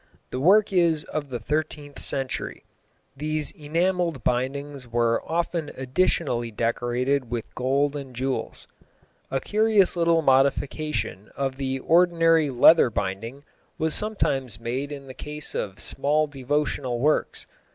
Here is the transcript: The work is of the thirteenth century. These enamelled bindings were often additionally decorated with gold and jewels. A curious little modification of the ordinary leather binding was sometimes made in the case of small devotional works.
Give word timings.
The 0.31 0.39
work 0.39 0.73
is 0.73 1.03
of 1.03 1.29
the 1.29 1.37
thirteenth 1.37 1.99
century. 1.99 2.63
These 3.15 3.51
enamelled 3.51 4.23
bindings 4.23 4.87
were 4.87 5.21
often 5.31 5.69
additionally 5.77 6.49
decorated 6.49 7.29
with 7.29 7.53
gold 7.53 7.95
and 7.95 8.15
jewels. 8.15 8.67
A 9.29 9.39
curious 9.39 9.95
little 9.95 10.23
modification 10.23 11.29
of 11.37 11.57
the 11.57 11.77
ordinary 11.77 12.49
leather 12.49 12.89
binding 12.89 13.43
was 13.77 13.93
sometimes 13.93 14.59
made 14.59 14.91
in 14.91 15.05
the 15.05 15.13
case 15.13 15.53
of 15.53 15.79
small 15.79 16.25
devotional 16.25 16.97
works. 16.99 17.45